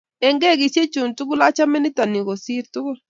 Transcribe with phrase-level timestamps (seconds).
[0.25, 2.97] Eng kekisiek chu tugul achame nito ni kosir tugul